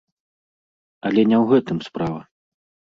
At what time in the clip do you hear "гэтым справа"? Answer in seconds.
1.53-2.21